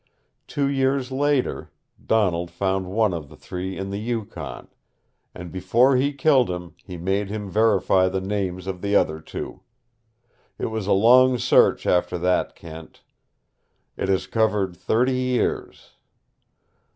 Two 0.47 0.67
years 0.67 1.11
later 1.11 1.69
Donald 2.03 2.49
found 2.49 2.87
one 2.87 3.13
of 3.13 3.29
the 3.29 3.35
three 3.35 3.77
on 3.79 3.91
the 3.91 3.99
Yukon, 3.99 4.67
and 5.35 5.51
before 5.51 5.95
he 5.95 6.11
killed 6.11 6.49
him 6.49 6.73
he 6.83 6.97
made 6.97 7.29
him 7.29 7.51
verify 7.51 8.09
the 8.09 8.19
names 8.19 8.65
of 8.65 8.81
the 8.81 8.95
other 8.95 9.19
two. 9.21 9.61
It 10.57 10.71
was 10.71 10.87
a 10.87 10.91
long 10.91 11.37
search 11.37 11.85
after 11.85 12.17
that, 12.17 12.55
Kent. 12.55 13.03
It 13.95 14.09
has 14.09 14.25
covered 14.25 14.75
thirty 14.75 15.13
years. 15.13 15.91